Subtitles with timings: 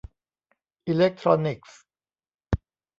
[0.87, 1.79] อิเล็กทรอนิกส์